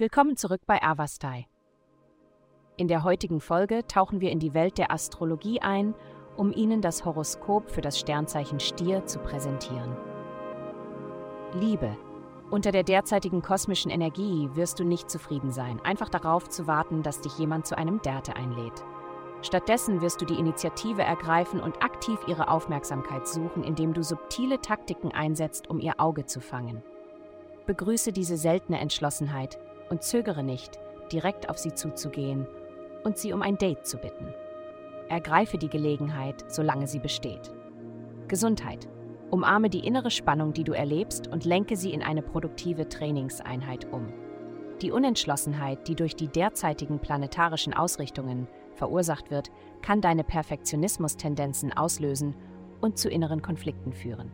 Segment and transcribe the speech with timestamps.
[0.00, 1.46] Willkommen zurück bei Avastai.
[2.78, 5.94] In der heutigen Folge tauchen wir in die Welt der Astrologie ein,
[6.38, 9.94] um Ihnen das Horoskop für das Sternzeichen Stier zu präsentieren.
[11.52, 11.98] Liebe.
[12.50, 17.20] Unter der derzeitigen kosmischen Energie wirst du nicht zufrieden sein, einfach darauf zu warten, dass
[17.20, 18.82] dich jemand zu einem Date einlädt.
[19.42, 25.12] Stattdessen wirst du die Initiative ergreifen und aktiv ihre Aufmerksamkeit suchen, indem du subtile Taktiken
[25.12, 26.82] einsetzt, um ihr Auge zu fangen.
[27.66, 29.58] Begrüße diese seltene Entschlossenheit
[29.90, 30.78] und zögere nicht,
[31.12, 32.46] direkt auf sie zuzugehen
[33.04, 34.32] und sie um ein Date zu bitten.
[35.08, 37.52] Ergreife die Gelegenheit, solange sie besteht.
[38.28, 38.88] Gesundheit.
[39.30, 44.12] Umarme die innere Spannung, die du erlebst, und lenke sie in eine produktive Trainingseinheit um.
[44.82, 49.50] Die Unentschlossenheit, die durch die derzeitigen planetarischen Ausrichtungen verursacht wird,
[49.82, 52.34] kann deine Perfektionismus-Tendenzen auslösen
[52.80, 54.32] und zu inneren Konflikten führen.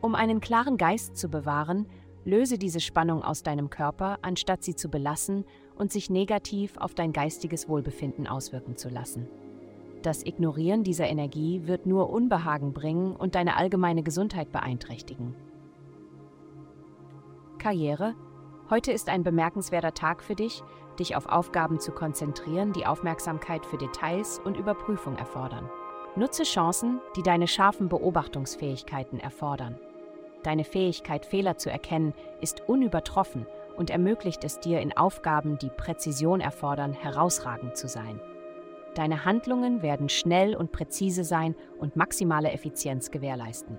[0.00, 1.86] Um einen klaren Geist zu bewahren,
[2.28, 5.44] löse diese Spannung aus deinem Körper, anstatt sie zu belassen
[5.76, 9.26] und sich negativ auf dein geistiges Wohlbefinden auswirken zu lassen.
[10.02, 15.34] Das Ignorieren dieser Energie wird nur Unbehagen bringen und deine allgemeine Gesundheit beeinträchtigen.
[17.58, 18.14] Karriere
[18.70, 20.62] Heute ist ein bemerkenswerter Tag für dich,
[20.98, 25.70] dich auf Aufgaben zu konzentrieren, die Aufmerksamkeit für Details und Überprüfung erfordern.
[26.16, 29.78] Nutze Chancen, die deine scharfen Beobachtungsfähigkeiten erfordern.
[30.42, 36.40] Deine Fähigkeit, Fehler zu erkennen, ist unübertroffen und ermöglicht es dir, in Aufgaben, die Präzision
[36.40, 38.20] erfordern, herausragend zu sein.
[38.94, 43.78] Deine Handlungen werden schnell und präzise sein und maximale Effizienz gewährleisten.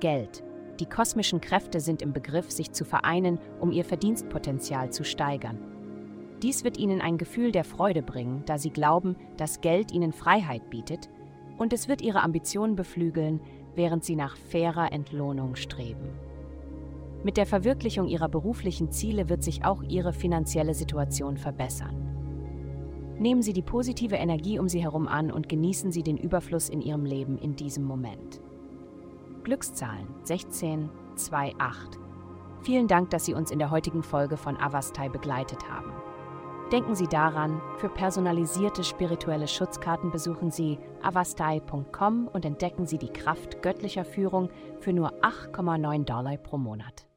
[0.00, 0.44] Geld.
[0.78, 5.58] Die kosmischen Kräfte sind im Begriff, sich zu vereinen, um ihr Verdienstpotenzial zu steigern.
[6.42, 10.70] Dies wird ihnen ein Gefühl der Freude bringen, da sie glauben, dass Geld ihnen Freiheit
[10.70, 11.08] bietet,
[11.56, 13.40] und es wird ihre Ambitionen beflügeln,
[13.74, 16.10] während sie nach fairer Entlohnung streben.
[17.24, 22.08] Mit der Verwirklichung ihrer beruflichen Ziele wird sich auch ihre finanzielle Situation verbessern.
[23.18, 26.80] Nehmen Sie die positive Energie um Sie herum an und genießen Sie den Überfluss in
[26.80, 28.40] Ihrem Leben in diesem Moment.
[29.42, 31.98] Glückszahlen 16, 2, 8.
[32.62, 35.90] Vielen Dank, dass Sie uns in der heutigen Folge von Avastai begleitet haben.
[36.72, 43.62] Denken Sie daran, für personalisierte spirituelle Schutzkarten besuchen Sie avastai.com und entdecken Sie die Kraft
[43.62, 47.07] göttlicher Führung für nur 8,9 Dollar pro Monat.